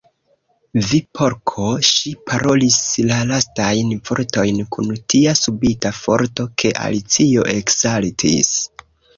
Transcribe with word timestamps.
"Vi 0.85 0.99
Porko!" 1.17 1.65
Ŝi 1.89 2.13
parolis 2.31 2.79
la 3.11 3.19
lastajn 3.33 3.93
vortojn 4.09 4.63
kun 4.77 4.91
tia 5.15 5.37
subita 5.43 5.95
forto 6.01 6.49
ke 6.63 6.75
Alicio 6.89 7.47
eksaltis. 7.59 8.53